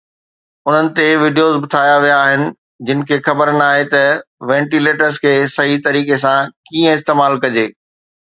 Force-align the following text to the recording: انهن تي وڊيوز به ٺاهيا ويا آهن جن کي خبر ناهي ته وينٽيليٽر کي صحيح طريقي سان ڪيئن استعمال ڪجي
انهن 0.69 0.87
تي 0.99 1.03
وڊيوز 1.23 1.55
به 1.61 1.67
ٺاهيا 1.73 1.97
ويا 2.05 2.15
آهن 2.23 2.41
جن 2.87 2.99
کي 3.11 3.15
خبر 3.27 3.51
ناهي 3.59 3.85
ته 3.93 4.03
وينٽيليٽر 4.51 5.21
کي 5.25 5.33
صحيح 5.57 5.83
طريقي 5.89 6.17
سان 6.25 6.51
ڪيئن 6.71 6.89
استعمال 6.97 7.41
ڪجي 7.45 7.67